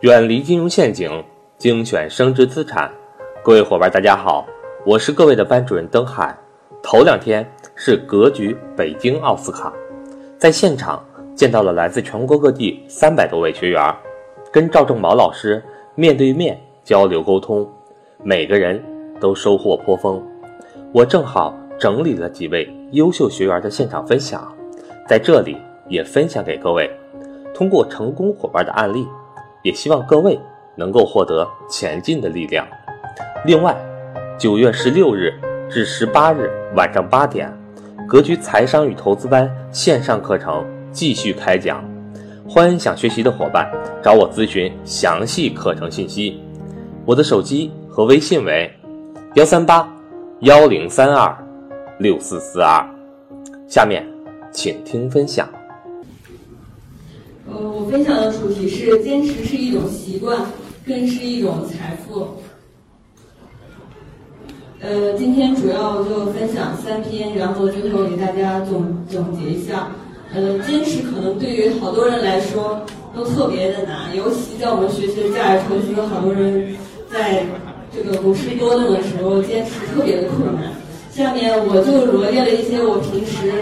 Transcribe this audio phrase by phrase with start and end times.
[0.00, 1.24] 远离金融陷阱，
[1.56, 2.92] 精选升值资产。
[3.42, 4.46] 各位伙伴，大家好，
[4.84, 6.36] 我是各位的班主任登海。
[6.82, 9.72] 头两天是格局北京奥斯卡，
[10.36, 11.02] 在现场
[11.34, 13.96] 见到了来自全国各地三百多位学员，
[14.52, 15.64] 跟赵正毛老师
[15.94, 17.66] 面对面交流沟通，
[18.22, 18.84] 每个人
[19.18, 20.22] 都收获颇丰。
[20.92, 24.46] 我正好整理了几位优秀学员的现场分享，
[25.08, 25.56] 在这里
[25.88, 26.90] 也分享给各位。
[27.54, 29.06] 通过成功伙伴的案例。
[29.66, 30.38] 也希望各位
[30.76, 32.64] 能够获得前进的力量。
[33.44, 33.76] 另外，
[34.38, 35.34] 九月十六日
[35.68, 37.52] 至十八日晚上八点，
[38.06, 41.84] 格局财商与投资班线上课程继续开讲，
[42.48, 43.68] 欢迎想学习的伙伴
[44.00, 46.40] 找我咨询详细课程信息。
[47.04, 48.72] 我的手机和微信为
[49.34, 49.92] 幺三八
[50.42, 51.36] 幺零三二
[51.98, 52.88] 六四四二。
[53.66, 54.06] 下面，
[54.52, 55.55] 请听分享。
[57.48, 60.36] 呃，我分享的主题是坚持是一种习惯，
[60.84, 62.26] 更是一种财富。
[64.80, 69.88] 呃，今天主要就分享三篇，然后最后给大家总总结一下。
[70.34, 76.74] 呃，坚持可能对于好多人来说都特别的难，尤其在我们学习的价值投资，好多人
[77.08, 77.46] 在
[77.94, 80.72] 这个股市波动的时候，坚持特别的困难。
[81.12, 83.52] 下面我就罗列了一些我平时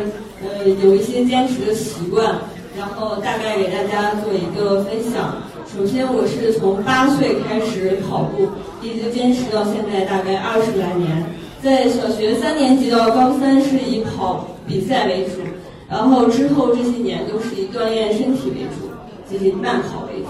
[0.43, 2.35] 呃有一些坚持的习惯。
[2.77, 5.37] 然后大概给大家做一个分享。
[5.73, 8.49] 首先，我是从八岁开始跑步，
[8.83, 11.25] 一直坚持到现在，大概二十来年。
[11.63, 15.41] 在小学三年级到高三是以跑比赛为主，
[15.89, 18.91] 然后之后这些年都是以锻炼身体为主，
[19.29, 20.29] 进行慢跑为主。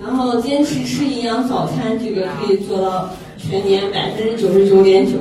[0.00, 5.12] 然后坚持吃营养早餐，这个可以做到全年百分之九十九点九。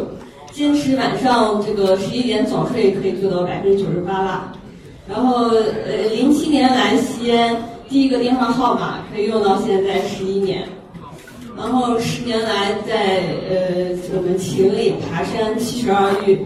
[0.51, 4.53] 坚持晚上这个十一点早睡，可以做到百分之九十八啦。
[5.11, 7.57] 然后，呃，零七年来西安，
[7.89, 10.65] 第一个电话号码可以用到现在十一年。
[11.57, 13.19] 然后十年来在
[13.49, 16.39] 呃我们秦岭爬山七十二玉，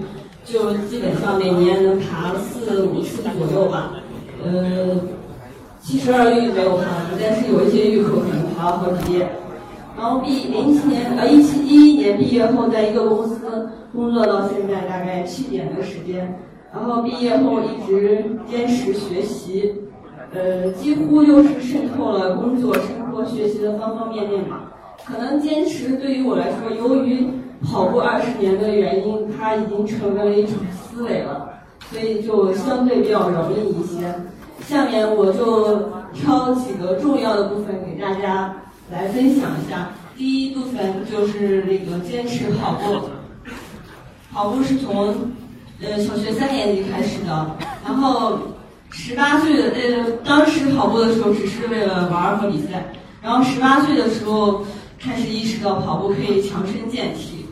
[0.43, 3.91] 就基本上每年能爬四五次左右吧。
[4.43, 4.99] 呃，
[5.79, 6.85] 七十二玉没有爬，
[7.21, 9.29] 但是有一些玉口可能爬了好几遍。
[9.95, 16.35] 然后毕零七年呃一七一一年毕业后，在一个公司工作到现在大概七年的时间。
[16.75, 19.73] 然后毕业后一直坚持学习，
[20.33, 24.73] 呃，几乎就是渗透了工作、生活、学习的方方面面吧。
[25.05, 27.29] 可能坚持对于我来说，由于
[27.63, 31.49] 跑步二十年的原因，它已经成为了一种思维了，
[31.89, 34.13] 所以就相对比较容易一些。
[34.59, 38.53] 下面我就挑几个重要的部分给大家
[38.91, 39.91] 来分享一下。
[40.17, 43.09] 第一部分就是那个坚持跑步，
[44.33, 45.15] 跑步是从。
[45.81, 48.39] 呃，小学三年级开始的，然后
[48.91, 54.63] 十八岁的呃，当时跑步的时候只是为了玩和比赛，然后十八岁的时候
[54.99, 57.45] 开始意识到跑步可以强身健体，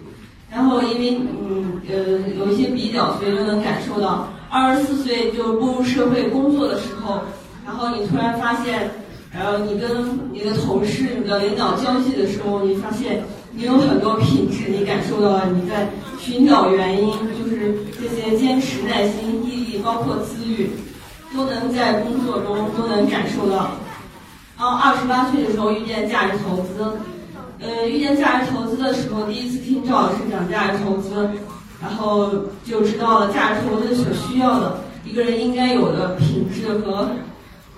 [0.50, 1.96] 然后因为嗯呃
[2.40, 7.20] 有一些比较，所以就能感受到二十四岁就步入社会工作的时候，
[7.66, 8.90] 然后你突然发现，
[9.32, 9.90] 然后你跟
[10.32, 13.22] 你的同事、你的领导交际的时候，你发现。
[13.56, 15.88] 你有很多品质，你感受到了你在
[16.20, 17.72] 寻找原因，就是
[18.04, 20.72] 这些坚持、耐心、毅力，包括自律，
[21.34, 23.72] 都能在工作中都能感受到。
[24.58, 26.98] 然后二十八岁的时候遇见价值投资，
[27.62, 31.30] 呃，遇见价值投资的时候，第一次听赵老师讲价值投资，
[31.82, 32.30] 然后
[32.66, 37.10] 就知道了价值投资所需要的一个人应该有的品质和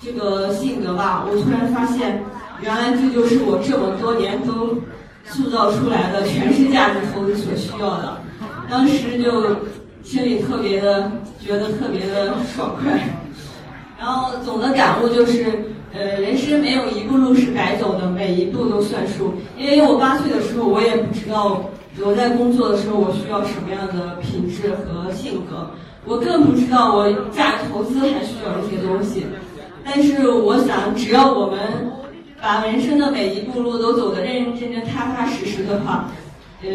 [0.01, 1.23] 这个性格吧。
[1.29, 2.23] 我突然发现，
[2.63, 4.75] 原来这就是我这么多年都。
[5.27, 8.21] 塑造出来的全是价值投资所需要的，
[8.69, 9.55] 当时就
[10.05, 11.11] 心里特别的
[11.43, 13.09] 觉得特别的爽快，
[13.99, 15.45] 然后总的感悟就是，
[15.93, 19.33] 呃，人生没有一步路是白走的，每一步都算数。
[19.57, 21.65] 因为我八岁的时候，我也不知道
[21.99, 25.71] 我在工作的时候我需要什么样的品质和性格，
[26.05, 29.25] 我更不知道我价值投资还需要这些东西。
[29.83, 31.57] 但是我想，只要我们。
[32.41, 36.11] 把人生的每一步路都走得认认真真、踏踏实实的话，
[36.61, 36.69] 呃，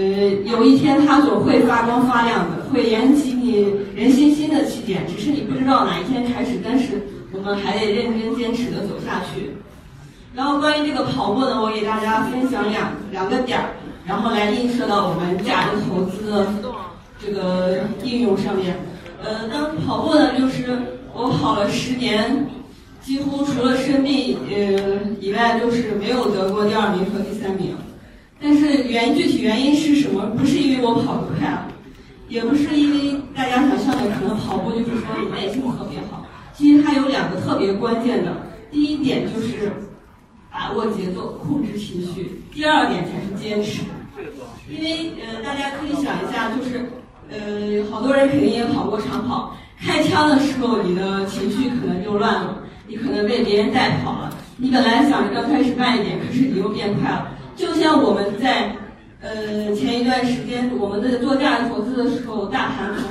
[0.45, 5.07] 有一天它总会发光发亮的，会燃起你人心心的起点。
[5.07, 7.03] 只是你不知道哪一天开始，但是
[7.33, 9.51] 我们还得认真坚持的走下去。
[10.35, 13.71] 然后关于这个跑步呢，我给大家分享两两个点儿，
[14.07, 16.47] 然后来映射到我们价值投资的
[17.19, 18.77] 这个应用上面。
[19.23, 20.79] 呃，当跑步呢，就是
[21.15, 22.47] 我跑了十年。
[23.03, 27.75] 几乎除了生病呃以外，就是没有得过第二名和第三名。
[28.39, 30.27] 但是原具体原因是什么？
[30.37, 31.67] 不是因为我跑得快啊，
[32.31, 36.25] 也不是因为大家想象的可能跑步就是说你耐心特别好。
[36.55, 38.35] 其实它有两个特别关键的，
[38.71, 39.73] 第一点就是
[40.51, 42.41] 把握节奏，控制情绪。
[42.55, 43.83] 第二点才是坚持。
[44.69, 46.89] 因为呃，大家可以想一下，就是
[47.29, 54.33] 呃，好多人肯定也跑过长跑，开枪的时候你的情绪可能就乱了，你可能被别人带跑了。
[54.57, 57.33] 你本来想着刚开始慢一点，可是你又变快了。
[57.57, 58.77] 就像我们在
[59.23, 63.11] 呃前一段时间，我们在做价投资的时候，大盘从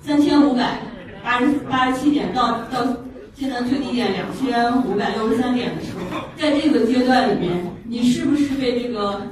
[0.00, 0.80] 三千五百
[1.24, 2.86] 八十八十七点到到
[3.34, 7.52] 现在最低点两千五百六十三点的时候，在这个阶段里面，
[7.84, 9.22] 你是不是被这个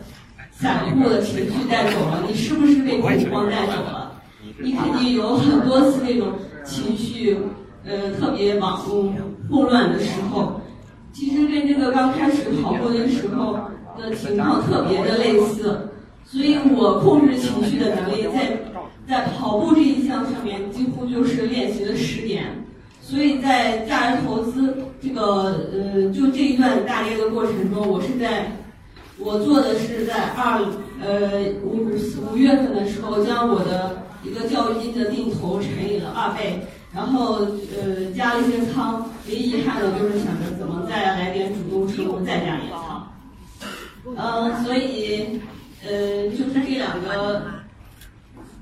[0.50, 2.24] 散户的情绪带走了？
[2.26, 4.12] 你是不是被恐慌带走了？
[4.58, 6.28] 你肯定有很多次这种
[6.64, 7.36] 情绪，
[7.84, 9.12] 呃，特别网混
[9.50, 10.60] 乱的时候。
[11.12, 13.56] 其实跟这个刚开始跑步的时候
[13.96, 15.83] 的情况特别的类似，
[16.34, 18.58] 所以我控制情绪的能力在
[19.06, 22.44] 在跑步这一项上面几乎就是练习了十年。
[23.00, 25.22] 所以在价值投资这个
[25.72, 28.50] 呃就这一段大跌的过程中，我是在
[29.16, 30.60] 我做的是在二
[31.00, 31.86] 呃五
[32.32, 36.58] 五月份的时候，将我的一个教育金的定投乘以了二倍。
[36.92, 37.46] 然后
[37.76, 43.06] 呃加了一些仓，唯一遗憾的就是想着怎么再来点主动收入再加一点仓，
[44.16, 45.40] 嗯，所以
[45.86, 47.42] 呃就是这两个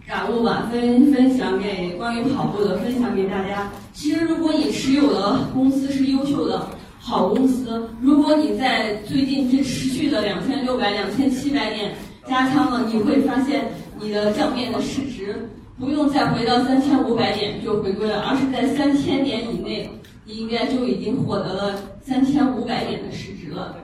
[0.06, 3.70] 感悟吧，分分享给关于跑步的，分享给大家。
[3.92, 11.94] 其实如果你持有的公司是优秀的好公司，如果你在最近这持续的两千六百、两千七百点
[12.26, 13.64] 加仓了，你会发现
[14.00, 15.48] 你的账面的市值。
[15.78, 19.90] 不用再回到三千五百点就回归了，而是在三千点以内，
[20.24, 23.74] 你应该就已经获得了三千五百点的市值了。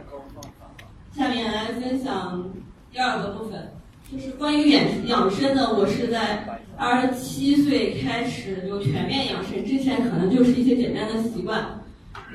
[1.16, 2.44] 下面来分享
[2.92, 3.72] 第二个部分，
[4.10, 5.74] 就是关于养养生呢。
[5.76, 11.80] 我是在二十七岁开始就全面养生，之前可能就是一些简单的习惯，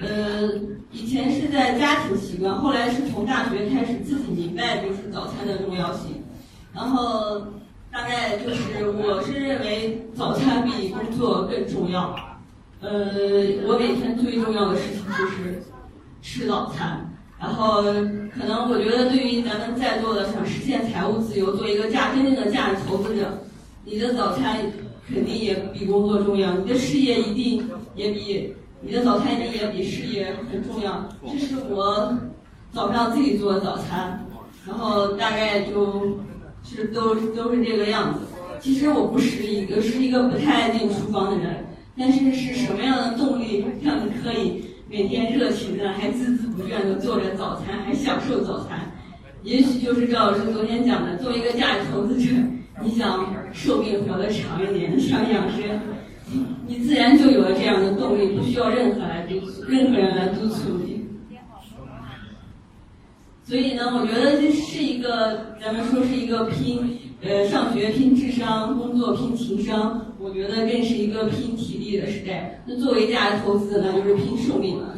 [0.01, 0.50] 呃，
[0.91, 6.23] 以前是在家庭习惯，后来是从大学开始自己明白就是早餐的重要性，
[6.73, 7.41] 然后。
[7.95, 12.15] 大概就是，我是认为早餐比工作更重要。
[12.81, 12.89] 呃，
[13.67, 15.61] 我每天最重要的事情就是
[16.23, 17.12] 吃早餐。
[17.44, 23.44] 然后，可能我觉得对于咱们在座的想实现财务自由、做一个价真正的价值投资者，
[23.84, 24.60] 你的早餐
[25.13, 31.10] 肯定也比工作重要，你的事业一定也比你的早餐一定也比事业很重要。
[31.28, 32.18] 这是我
[32.72, 34.25] 早上自己做的早餐，
[34.66, 36.18] 然后大概就。
[36.66, 38.22] 是都都是这个样子。
[38.62, 41.66] 其实我不是一个是一个不太爱进厨房的人，
[41.98, 48.91] 但是是什么样的动力让你可以每天热情的还孜孜不倦的做着早餐，还享受早餐？
[49.44, 52.31] 也许就是赵老师昨天讲的，作为一个价值投资者，
[52.81, 55.80] 你想寿命活得长一点，想养生，
[56.68, 61.03] 你自然就有了这样的动力，不需要任何来督促，任何人来督促你。
[63.44, 72.64] 所以呢，我觉得这是一个，咱们说是一个拼，呃，上学拼智商，工作拼情商，我觉得更是一个拼体力的时代。
[72.66, 74.96] 那作为价值投资，那就是拼寿命了。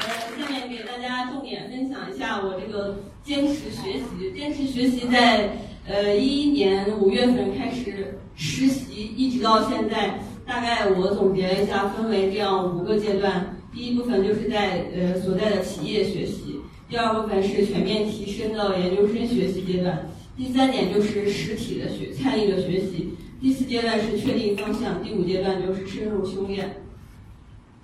[0.00, 0.08] 呃，
[0.40, 5.50] 下面给大家重点分享一下我这个坚持学习，坚持学习在
[5.86, 10.18] 呃一一年五月份开始实习，一直到现在。
[10.46, 13.54] 大概我总结了一下，分为这样五个阶段。
[13.70, 16.57] 第一部分就是在呃所在的企业学习，
[16.88, 26.76] 第二部分是全面提升的研究生学习阶段，第三点就是实体的学参与的学习，第四阶段是确定方向，第五阶段就是深入修炼。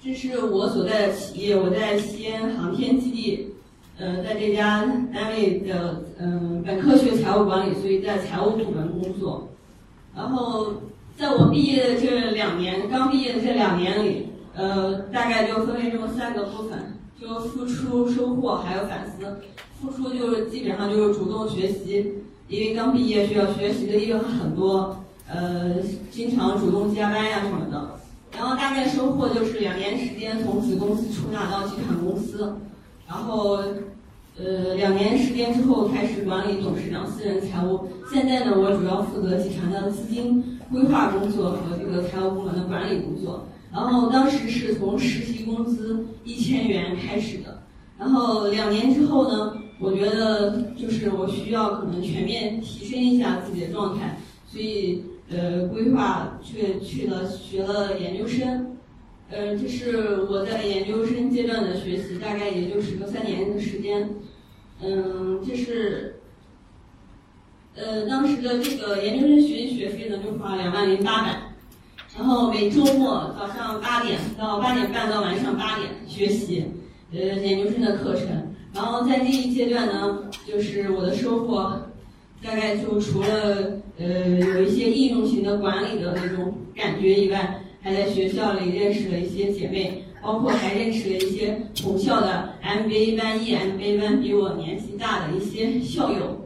[0.02, 3.48] 这是我所在的企业，我在西安航天基地，
[3.98, 9.48] 呃，在这家单位的嗯本科学财务管理，所以在财务部门工作，
[10.16, 10.72] 然后。
[11.16, 16.76] 在我毕业的这两年，刚毕业的这两年里，呃，大概就分为这么三个部分，
[17.20, 19.36] 就付出、收获还有反思。
[19.80, 22.14] 付出就是基本上就是主动学习，
[22.48, 24.96] 因为刚毕业需要学习的地方很多，
[25.28, 25.76] 呃，
[26.10, 27.98] 经常主动加班呀什么的。
[28.36, 32.56] 然后大概收获就是两年时间从子公司出纳到集团公司，
[33.06, 33.58] 然后。
[34.36, 37.86] 呃，两年时间之后开始管理董事长私人财务。
[38.12, 43.46] 现在呢，我主要负责集团的资金规划工作和这个财务部门的管理工作。
[43.74, 47.60] 然后当时是从实习工资一千元开始的。
[47.98, 54.16] 然后两年之后呢，我觉得就是我需要可能全面提升一下自己的状态，
[54.46, 58.76] 所以呃，规划去去了学了研究生。
[59.30, 64.08] 呃，这是我在研究生阶段的学习，大概也就是个三年的时间。
[64.80, 66.20] 嗯，这是，
[67.74, 71.43] 呃，当时的这个研究生学习学费呢，就花了两万零八百。
[72.16, 76.64] 然后每周末早上八点到八点半到晚上八点学习，
[77.12, 78.26] 呃，研究生的课程。
[78.72, 81.76] 然后在这一阶段呢，就是我的收获，
[82.42, 96.43] 大概就除了呃有一些应用型的管理的那种感觉以外，还在学校里认识了一些姐妹，包括还认识了一些同校的 MBA 班、EMBA 班比我年纪大的一些校友。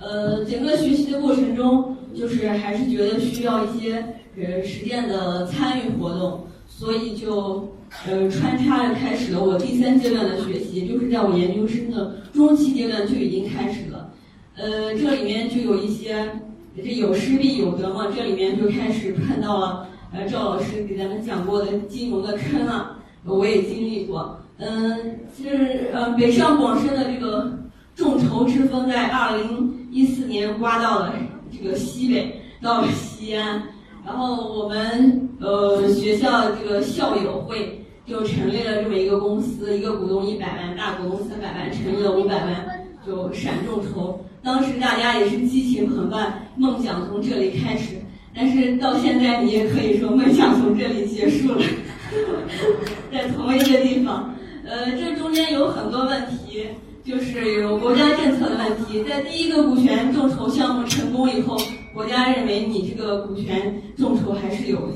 [0.00, 3.96] 呃，整个学习的过程中，就是还是觉得需要一些
[4.36, 7.68] 呃实践的参与活动，所以就
[8.06, 14.12] 呃穿插着开始了我第三阶段的学习，就是在我研究生的中期阶段就已经开始了。
[14.56, 16.30] 呃，这里面就有一些
[16.76, 24.38] 这有失必有得嘛，这里面就开始碰到了呃赵老师给咱们讲过的金融的坑啊，我也经历过。
[24.58, 27.58] 嗯，就是呃北上广深的这个
[27.96, 29.74] 众筹之风在二零。
[29.90, 31.14] 一四年刮到了
[31.50, 33.62] 这个西北，到了西安，
[34.04, 44.18] 然后我们呃学校这个校友会就成立了这么一个公司，一个股东一百万，大股东三百万，成立了五百万，就闪众筹。
[44.42, 47.96] 当时大家也是激情澎湃，梦想从这里开始。
[48.34, 51.64] 但是到现在，你也可以说梦想从这里结束了，
[53.10, 54.32] 在同一个地方。
[54.64, 56.66] 呃，这中间有很多问题。
[57.08, 61.58] 就是有国家政策的问题，在第一个股权众筹项目成功以后，
[61.94, 64.90] 国家认为你这个股权众筹还是有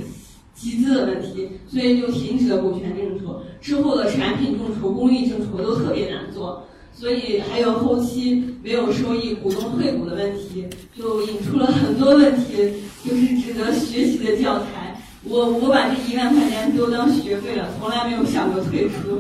[0.55, 3.43] 集资的问题，所以就停止了股权众筹。
[3.63, 15.01] 之后的产品众筹、公益众筹都特别难做，所以还有后期没有收益、股东退股的问题，就引出了很多问题，就是值得学习的教材。
[15.25, 19.19] 我我把这一万块钱都当学费了，从来没有想过退出。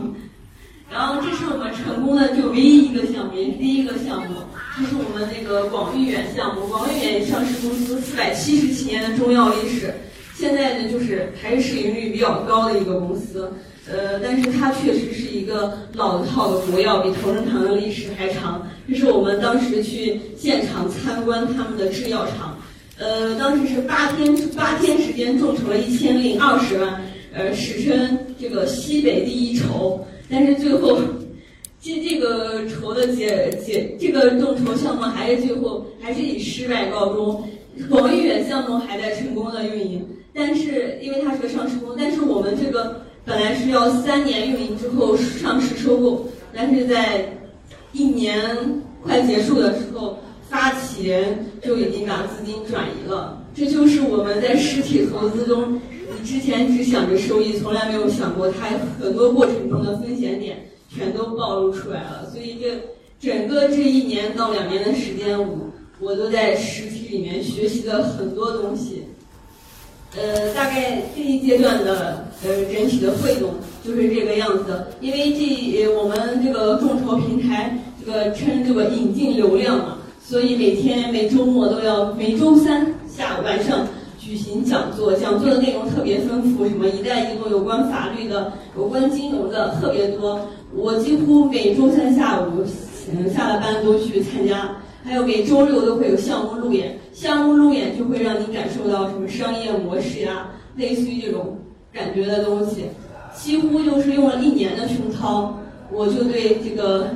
[0.93, 4.37] 然后这是我们成功的就唯一一个项目，也是第一个项目，
[4.77, 6.67] 这是我们那个广誉远项目。
[6.67, 9.95] 广誉远上市公司四百七十七年的中药历史，
[10.35, 13.51] 现在呢就是还是市盈率比较高的一个公司。
[13.91, 18.69] 呃，但是它确实是一个老套的国药，比同仁堂的历史还长。
[18.87, 22.57] 这是我们当时去现场参观他们的制药厂，
[22.99, 30.07] 呃，当时是八天八天时间众筹了一千零二十万，呃，史称这个西北第一筹。
[30.33, 30.99] 但是最后，
[31.79, 37.47] 这这个筹的结结，这个众筹项目还是最后还是以失败告终。
[37.91, 47.31] 广誉远项目还在成功的运营，但是因为它是个上市公司，但是我们这个本来是要三年运营之后上市收购，但是在
[47.93, 48.57] 一年
[49.03, 53.39] 快结束的时候，发起人就已经把资金转移了。
[53.55, 55.79] 这就是我们在实体投资中。
[56.25, 58.69] 之前只想着收益，从来没有想过它
[59.01, 62.31] 很多过程中的风险点全都暴露出来了。
[62.33, 62.81] 所以这
[63.21, 69.05] 整个这一年到两年的时间，我我都在实体里面学习了很多东西。
[70.17, 74.85] 呃，大概这一阶段的呃整体的汇总就是这个样子。
[75.01, 83.87] 因为这我们这个众筹平台这个称这个引进流量嘛，所以每天每周末都要每周三下午晚上。
[84.33, 90.41] 举行讲座，讲座的内容特别丰富，什么“一带一路”有关法律的、有关金融的特别多。
[90.75, 92.65] 我几乎每周三下午，
[93.13, 94.75] 嗯，下了班都去参加。
[95.05, 101.59] 还有每周六都会有项目路演，项目路演就会让你感受到什么商业模式呀，类似于这种
[101.93, 102.87] 感觉的东西。
[103.35, 105.55] 几乎就是用了一年的熏陶，
[105.91, 107.07] 我就对这个，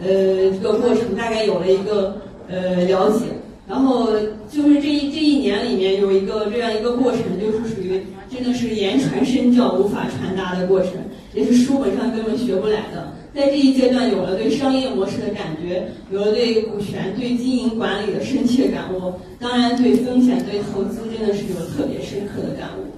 [0.00, 0.06] 呃，
[0.52, 2.18] 这个过程大概有了一个
[2.48, 3.24] 呃了解。
[3.70, 4.08] 然后
[4.50, 10.90] 就是这一这一年里面有一个这样一个过程，就是属于真的是言传身教无法传达的过程，
[11.32, 13.12] 也是书本上根本学不来的。
[13.32, 22.90] 在这一阶段有了对商业模式的感觉，有了对股权、对经营管理的深切感悟，当然对风险、对投资真的是有特别深刻的感悟。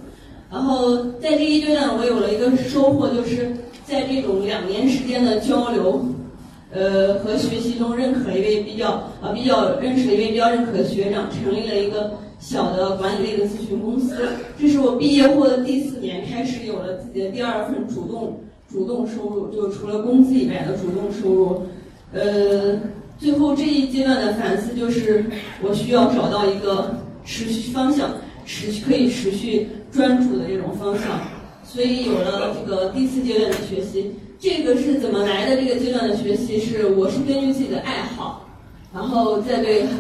[0.51, 6.03] 然后在这一阶段，我有了一个收获，就是在这种两年时间的交流。
[6.73, 14.17] 呃，和学习中认可一位比较啊比较认识的一位比较认可的学长，成立了一个小的管理类的咨询公司。
[14.59, 21.63] 这是我毕业后的第四年，开始有了自己的第二份主动主动收入，就除了工资以外的主动收入。
[22.15, 22.79] 呃，
[23.19, 25.25] 最后这一阶段的反思就是，
[25.63, 28.11] 我需要找到一个持续方向，
[28.47, 31.21] 持续可以持续专注的这种方向，
[31.73, 34.13] 所以有了这个第四阶段的学习。
[34.39, 35.57] 这个是怎么来的？
[35.57, 38.47] 这个阶段的学习是，我是根据自己的爱好，
[38.93, 39.91] 然后再对行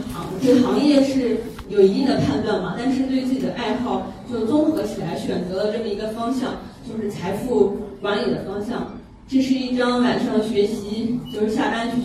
[0.42, 1.38] 对行业是
[1.70, 8.94] 有一定的判断嘛，但是对自己的爱好就综合起来选择了这么一个方向，就是财富管理的方向。
[9.26, 12.02] 这是一张晚上学习，就是下班去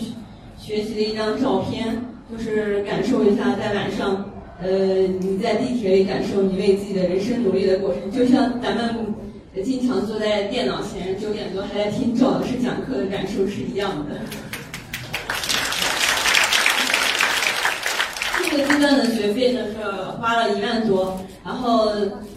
[0.56, 2.00] 学习的一张照片，
[2.32, 4.24] 就是感受一下在晚上
[4.62, 8.94] 呃，你在地铁里感受你为自己的人生努力的过程，就像咱们
[9.64, 14.20] 经常坐在电脑前九点多还在听赵老师讲课的感受是一样的。
[18.40, 19.82] 这个阶段的学费呢是
[20.20, 21.90] 花了一万多，然后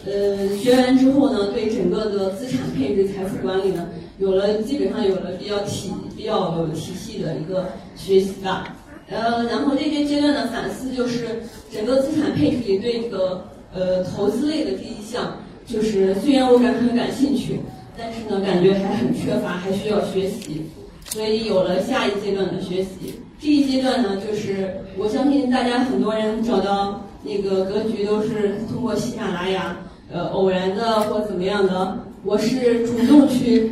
[0.05, 3.87] 呃学完之后呢，对整个的资产配置、财富管理呢，
[4.17, 8.75] 有了基本上有了比较体比较有体系的一个学习吧。
[9.09, 15.37] 呃，然后这个阶段的反思就是整个资产配置里对这个呃投资类的第一项，
[15.71, 17.59] 就是虽然我感很感兴趣，
[17.97, 20.63] 但是呢感觉还很缺乏，还需要学习，
[21.05, 23.15] 所以有了下一阶段的学习。
[23.39, 29.77] 这一阶段呢，就是我相信大家很多人找到那个格局都是通过喜马拉雅，
[30.11, 33.71] 呃偶然的或怎么样的，我是主动去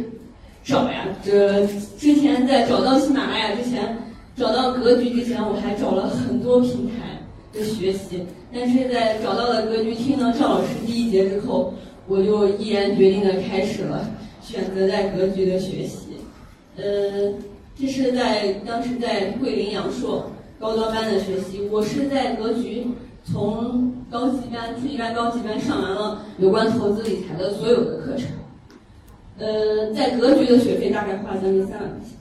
[0.64, 1.06] 找呀。
[1.24, 3.98] 这之前在找到喜马拉雅之前。
[4.38, 7.20] 找到格局之前，我还找了很多平台
[7.52, 11.74] 的学习，但是在找到了格局，听了赵老师第一节之后，
[12.10, 14.10] 我就毅然决定的开始了
[14.42, 16.08] 选择在格局的学习。
[16.76, 17.32] 呃，
[17.80, 22.88] 这是在当时在桂林阳朔高端班的学习，我是在格局
[23.24, 28.28] 从高级班、初级班、高级班上完了有关投资理财的所有的课程。
[29.38, 32.18] 呃，在格局的学费大概花了将近三万块钱。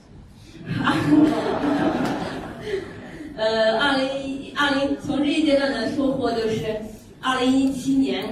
[3.35, 6.75] 呃，二零二零从这一阶段的收获就是，
[7.21, 8.23] 二零一七年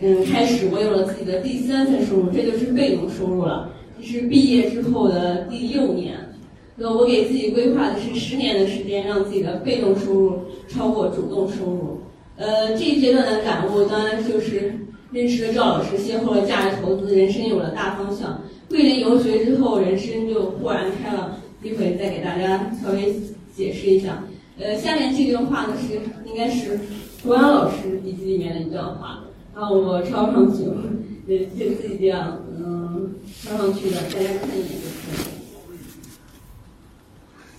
[0.00, 3.70] 嗯开始，我有了自己的第三份收入，这就是被动收入了。
[3.98, 6.16] 这是毕业之后的第六年，
[6.76, 10.38] 那我给自己规划的是十年的时间，让自己的被动收入
[10.68, 12.00] 超过主动收入。
[12.36, 14.74] 呃，这一阶段的感悟当然就是
[15.12, 18.40] 认识了赵老师，邂逅了价值投资，人生有了大方向。
[18.68, 21.36] 桂林游学之后，人生就豁然开朗。
[21.62, 23.14] 一会再给大家稍微
[23.54, 24.24] 解释一下。
[24.58, 25.92] 呃，下面这段话呢是
[26.26, 26.80] 应该是
[27.22, 29.22] 卓阳老师笔记里面的一段话，
[29.54, 30.64] 然后我抄上去，
[31.26, 35.30] 也，就自己这样，嗯，抄上去的，大家看一眼就可以。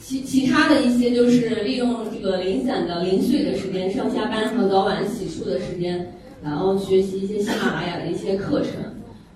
[0.02, 8.72] 其其他的一些就是利用这个零散的零碎的时间，上下班和早晚洗漱的时间，然后学习一些喜马拉雅的一些课程，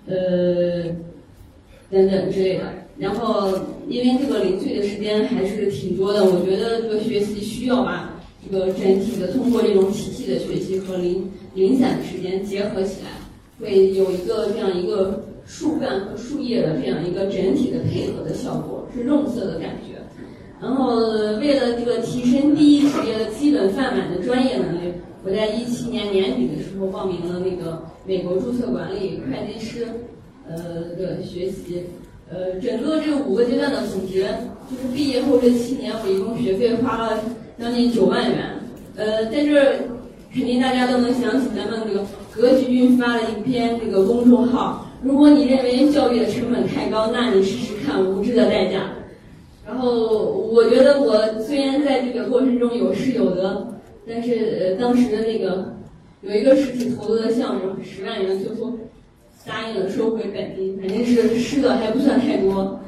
[0.06, 0.84] 呃，
[1.90, 2.64] 等等之类的。
[2.98, 3.52] 然后，
[3.88, 8.15] 因为这个零碎的时间还是挺多的，我觉得这个学习需要吧
[8.48, 13.10] 这个整体的通过这种体系的学习和零零散的时间结合起来，
[13.60, 19.96] 会有一个这样一个树干和树叶的这样一个整体的配合的效果，是肉色的感觉。
[20.60, 20.96] 然后，
[21.40, 29.86] 为了这个提升第一职业的基本范满的专业能力，我在一七年年底的时候报名了那个美国注册管理会计师
[30.48, 30.56] 呃
[30.96, 31.84] 的学习。
[32.28, 34.22] 呃，整个这五个阶段的总结，
[34.68, 37.20] 就是毕业后这七年，我一共学费花了
[37.58, 38.38] 将近九万元。
[38.96, 39.78] 呃，在这，
[40.32, 44.86] 肯定大家都能想起咱们这个格局运发的一篇这个公众号。
[45.02, 48.90] 如果你认为教育的成本太高，那你试试看无知的代价。
[49.66, 49.90] 然后，
[50.52, 53.66] 我觉得我虽然在这个过程中有失有得，
[54.08, 55.74] 但是呃，当时的那个
[56.22, 58.72] 有一个实体投资的项目十万元，最后。
[59.48, 62.80] 答应了收回本金，反正是失的还不算太多。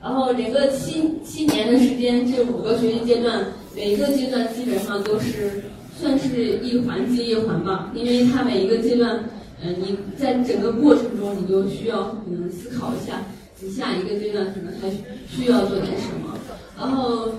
[0.00, 3.44] 然后整个七七年的时间，这五个学习阶段，
[3.76, 5.62] 每一个阶段基本上都是
[6.00, 9.22] 算是一环接一环吧，因为它每一个阶段，
[9.62, 13.22] 嗯，你在整个过程中，你就需要可能思考一下，
[13.60, 14.90] 你下一个阶段可能还
[15.28, 16.38] 需要做点什么。
[16.78, 17.34] 然后，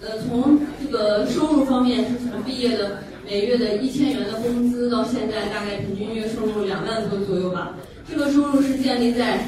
[0.00, 2.98] 呃，从这个收入方面，是从毕业的。
[3.26, 7.74] 每月的一千元的工资，到现在大概平均月收入两万多左右吧。
[8.06, 9.42] 这个收入是建立在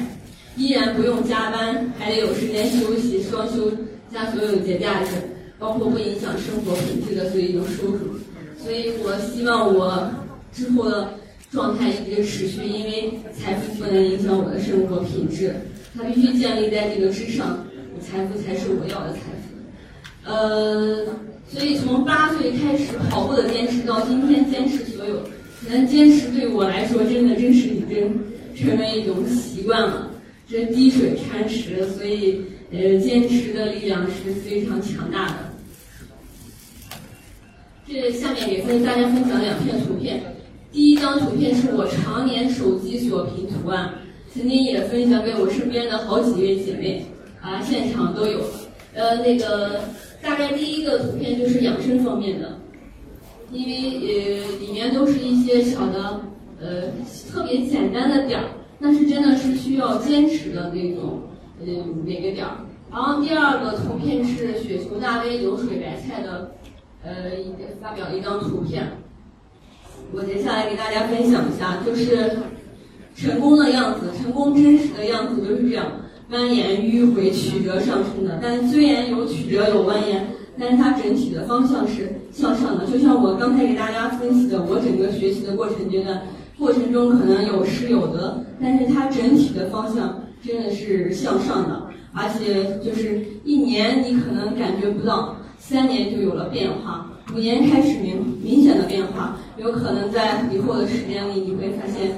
[0.55, 3.71] 依然不用加班，还得有时间休息、双休
[4.11, 5.05] 加所有节假日，
[5.59, 8.17] 包括不影响生活品质的所以就收入。
[8.57, 10.09] 所以我希望我
[10.53, 11.13] 之后的
[11.51, 15.55] 状态一直持续，因为财富不能影响我的生活品质，
[15.95, 17.65] 它必须建立在这个之上，
[18.01, 20.31] 财富才是我要的财富。
[20.31, 21.05] 呃。
[21.49, 25.15] 所以从八岁开始跑步的坚持，到今天坚持所有，
[25.63, 28.13] 可能坚持对我来说，真的真是已经
[28.53, 30.11] 成为一种习惯了。
[30.45, 35.46] 这滴水穿石，所以呃，坚持的力量是非常强大的。
[37.87, 40.21] 这下面也跟大家分享两片图片。
[40.71, 43.93] 第一张图片是我常年手机锁屏图案，
[44.33, 47.05] 曾经也分享给我身边的好几位姐妹，
[47.41, 48.41] 啊，现场都有。
[48.93, 49.81] 呃，那个。
[50.19, 52.59] 大概第一个图片就是养生方面的，
[53.51, 56.19] 因为呃里面都是一些小的
[56.59, 56.85] 呃
[57.31, 58.47] 特别简单的点儿，
[58.81, 61.21] 但是真的是需要坚持的那种
[61.59, 61.67] 呃
[62.03, 62.57] 每个点儿。
[62.91, 66.51] 然后第二个图片是雪球大 V 流水白菜的
[67.07, 68.85] 呃一发表一张图片，
[70.11, 72.37] 我接下来给大家分享一下，就是
[73.15, 75.85] 成功的样子，成功真实的样子就是这样，
[76.29, 78.37] 蜿蜒迂回曲折上升的。
[78.41, 80.19] 但虽然有曲折有蜿蜒，
[80.59, 82.85] 但是它整体的方向是向上的。
[82.85, 86.21] 就像我刚才给大家分析的，我整个学习的过程阶段
[86.59, 95.36] 过程中可能有失有得，但是它整体的方向真的是向上的，而且就是一年你可能感觉不到，
[95.67, 97.11] 三年就有了变化。
[97.35, 102.15] 五年开始明明显的变化，有可能在以后的时间里，你会发现，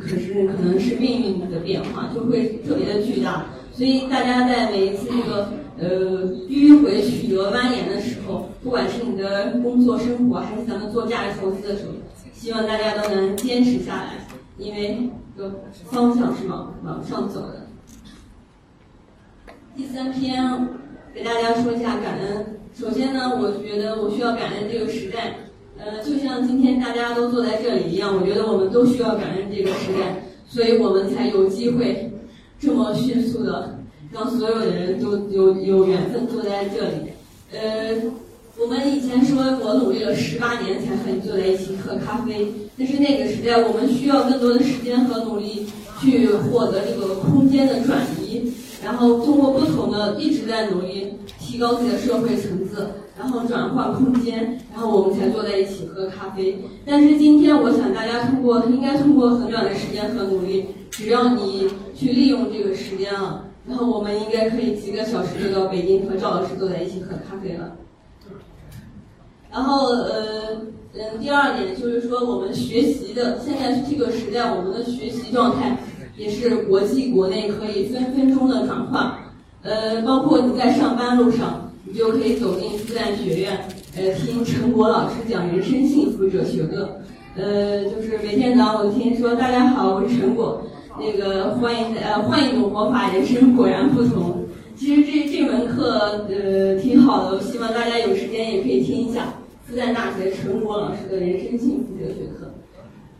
[0.00, 3.46] 可是可能是命运的变化，就会特别的巨大。
[3.72, 11.90] 所以大家在每一次这个呃迂回曲折蜿蜒的时候，不管是你的工作生活，还是咱们做价值投资的时候，
[12.32, 17.66] 希望大家都能坚持下来，因为这个方向是往往上走的。
[19.76, 20.68] 第三篇
[21.16, 22.44] 给大家说一下感恩。
[22.78, 25.34] 首先呢，我觉得我需要感恩这个时代，
[25.78, 32.12] 呃，就像今天大家都坐在这里一样，我觉得我们都需要感恩这个时代，所以我们才有机会
[32.60, 33.78] 这么迅速的
[34.12, 36.96] 让所有的人都有有缘分坐在这里。
[37.50, 37.96] 呃，
[38.60, 45.66] 我们以前说我努力了十八年才和你坐在一起喝咖啡，但是那个时代我们需要更多的时间和努力
[45.98, 48.52] 去获得这个空间的转移，
[48.86, 51.12] 然后通过不同的一直在努力。
[51.38, 56.58] 提高自己的社会层次，然后转换空间，然后我们才坐在一起喝咖啡。
[56.84, 67.76] 但是今天，我想大家通过应该通过很短的时间和努力，只要你去利用这个时间了，然后我们应该可以几个小时就到北京和赵老师坐在一起喝咖啡了。
[69.52, 70.62] 然后，呃，
[70.94, 75.78] 嗯，第二点就是说，我们学习的现在这个时代，我们的学习状态
[76.16, 79.12] 也是国际国内可以分分钟的转换。
[79.62, 83.58] 呃，包括你在上班路上，你就可以走进复旦学院，
[83.96, 87.00] 呃，听陈果老师讲人生幸福哲学课。
[87.34, 90.62] 呃，就是每天早上我听说，大家好，我是陈果，
[90.98, 94.44] 那个欢迎呃换一种活法，人生果然不同。
[94.76, 102.54] 其实这这门课呃挺好的，我希望大家有时间也可以听一下复旦大学陈果老师的人生幸福哲学课。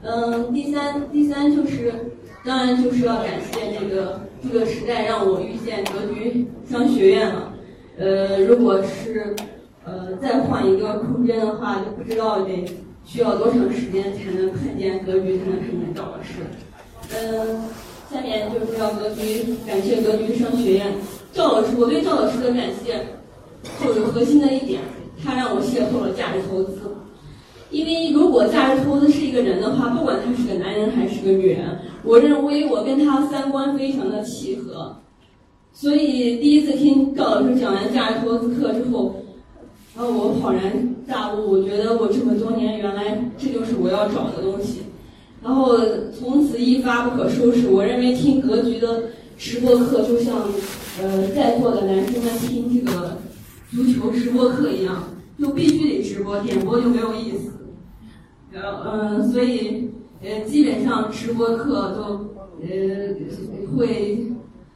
[0.02, 1.92] 嗯，第三第三就是。
[2.46, 7.52] 当然就是要感谢这个这个时代让我遇见格局商学院了。
[7.98, 9.34] 呃，如果是
[9.84, 12.64] 呃再换一个空间的话，就不知道得
[13.04, 16.46] 需要多长时间才能看见格局，才能看见赵老师。
[17.12, 17.64] 嗯，
[18.12, 20.94] 下面就是要格局感谢格局商学院
[21.32, 21.70] 赵老师。
[21.76, 23.06] 我对赵老师的感谢，
[23.84, 24.80] 就是核心的一点，
[25.24, 26.78] 他让我邂逅了价值投资。
[27.70, 34.96] 因为如果价值投资是一个人的话，不管他是个男人还是个女人，我认为我跟他三观非常的契合。
[35.72, 39.16] 所以第一次听赵老师讲完价值投资课之后，
[39.96, 44.80] 然后我恍然大悟，我觉得我这么多年原来这就是我要找的东西。
[45.42, 45.76] 然后
[46.18, 47.68] 从此一发不可收拾。
[47.68, 49.04] 我认为听格局的
[49.36, 50.34] 直播课就像
[51.00, 53.18] 呃在座的男生们听这个
[53.70, 55.04] 足球直播课一样，
[55.38, 57.52] 就必须得直播，点播就没有意思。
[58.52, 59.90] 嗯，所以
[60.22, 64.32] 呃，基本上直播课都呃会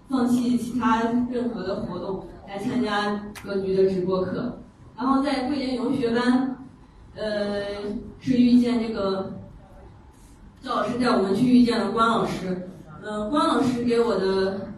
[0.06, 4.58] 放弃其他任何的活动来参加格局的直播课。
[4.98, 6.58] 然后在桂林游学班，
[7.14, 7.62] 呃，
[8.18, 9.32] 是遇见这个
[10.62, 12.68] 赵老师带我们去遇见了关老师。
[13.02, 14.68] 嗯，关老师给我的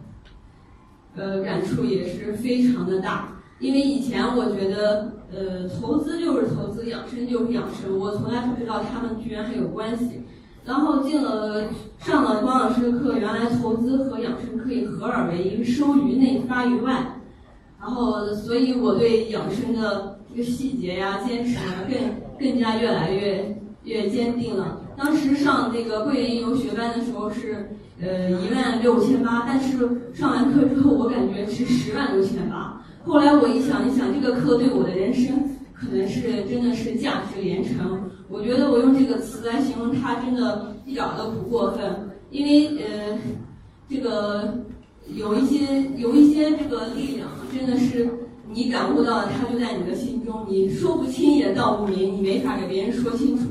[1.17, 5.11] 呃感触也是非常的大，因为以前我觉得。
[5.35, 7.97] 呃，投资就是投资，养生就是养生。
[7.97, 10.21] 我从来不知道他们居然还有关系。
[10.65, 11.65] 然后进了
[11.99, 17.19] 上了关老师的课，原来投资和养生可以合二为一，收于内，发于外。
[17.81, 21.99] 然后，所以我对养生的这个细节呀、坚持啊，更
[22.39, 24.79] 更加越来越越坚定了。
[24.95, 29.77] 当时上这个桂林游学班的时候是呃一万六千八，但是
[30.13, 32.81] 上完课之后，我感觉是十万六千八。
[33.05, 35.35] 后来我一想一想，这个课对我的人生
[35.73, 38.09] 可能是真的是价值连城。
[38.29, 41.83] 我觉得我用这个词来形容它，真的一点都不过分。
[42.31, 43.19] 因为呃，
[43.89, 44.57] 这个
[45.13, 48.09] 有一些有一些这个力量，真的是
[48.49, 53.43] 你感悟到了它就在你的心中，你说不清也道不明，你没法给别人说清楚。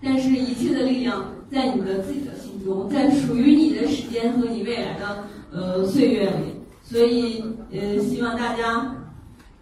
[0.00, 6.61] 但是，一切的力量在你的自己的心中，在属于你的时间和你未来的呃岁月里。
[6.92, 8.94] 所以，呃，希望大家，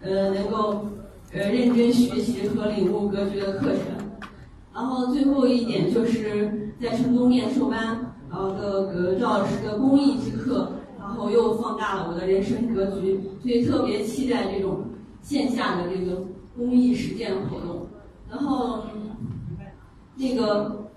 [0.02, 0.84] 呃，能够，
[1.32, 3.80] 呃，认真学习和领悟格局的课程。
[4.74, 14.86] 然后最后一点就是在成功面授班，然后的呃赵老师的公益之课，然后又放大了我的人生格局，所以特别期待这种
[15.22, 17.86] 线下的这个公益实践活动。
[18.28, 18.82] 然后
[20.16, 20.88] 那个，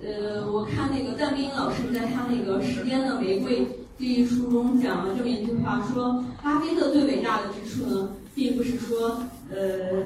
[0.00, 3.62] 呃，我看那个段斌老师在他那个《时间的玫瑰》
[4.00, 10.02] 这一书中讲了这么一句话，说巴菲特最伟大的之处呢，并不是说，呃，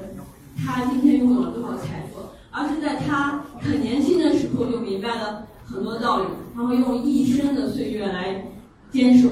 [0.57, 2.19] 他今天拥有了多少财富，
[2.51, 8.43] 而是在他很年轻的时候就明白了很多道理，他会用一生的岁月来
[8.91, 9.29] 坚守。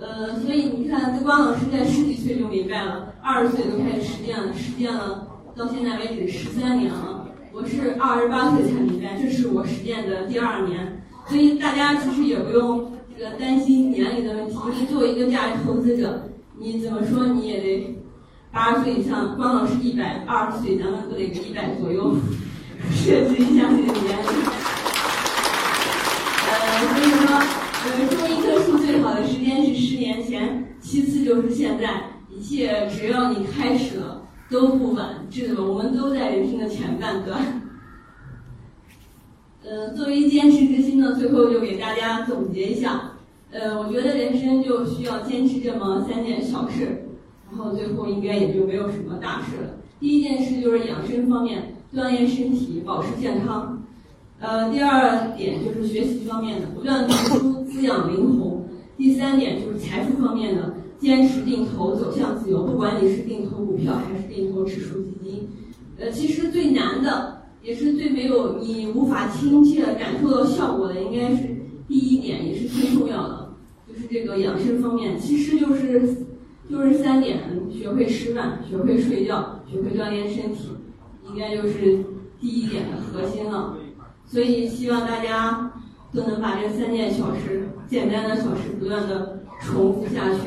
[0.00, 7.28] 呃，所以你看，这关老师在十几岁就明白了，二十岁就开始实践了，实践了到现在为止十三年了。
[7.52, 10.98] 我是二十八岁才明白，这是我实践的第二年。
[11.28, 12.91] 所以大家其实也不用
[13.38, 17.96] 担心年龄的问题，你作为一个价值投资者，你怎么说你也得
[18.50, 19.36] 八十岁以上。
[19.36, 22.16] 光老师一百二十岁，咱们都得个一百左右，
[22.90, 24.26] 设置一下这个年龄。
[26.48, 26.52] 呃，
[26.94, 27.42] 所以说。
[27.84, 32.00] 呃，种一棵树最好的时间是十年前，其次就是现在。
[32.30, 35.26] 一切只要你开始了，都不晚。
[35.28, 35.68] 知道吗？
[35.68, 37.60] 我们都在人生的前半段。
[39.64, 43.11] 呃，作为坚持之心呢，最后就给大家总结一下。
[43.52, 47.04] 呃，我觉得人生就需要坚持这么三件小事，
[47.50, 49.74] 然后最后应该也就没有什么大事了。
[50.00, 53.78] 第一件事就是养生方面，锻炼身体，保持健康。
[54.40, 58.62] 呃，第二点就是学习方面的，不断读书滋养灵魂。
[58.96, 65.46] 第三点就是财富方面的，坚持定投走向自由，不管你是定投股票还是定投指数基金。
[65.98, 71.42] 呃，其实最难的，也是最没有你无法亲切感受到效果的，应该是
[71.86, 73.31] 第一点，也是最重要的，
[74.12, 76.26] 这个养生方面，其实就是
[76.68, 77.40] 就是三点：
[77.72, 80.68] 学会吃饭，学会睡觉，学会锻炼身体，
[81.26, 82.04] 应该就是
[82.38, 83.78] 第一点的核心了。
[84.26, 85.72] 所以希望大家
[86.12, 90.40] 都能把这三件小事、简单的小事不断的重复下去。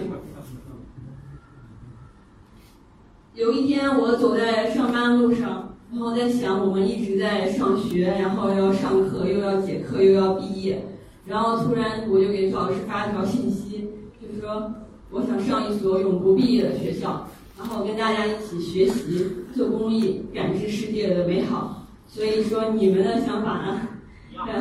[3.33, 10.85] 有一天我走在上班路上，然后在想，我们一直在上学，然后要上课，又要结课，又要毕业，
[11.25, 13.89] 然后突然我就给赵老师发了条信息，
[14.21, 14.71] 就是说
[15.09, 21.87] 我想上一所永不毕业的学校，然后跟大家一起学习做公益，感知世界的美好。
[22.07, 23.81] 所以说，你们的想法呢？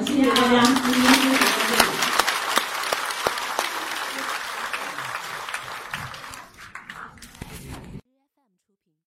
[0.05, 1.54] 谢谢大家。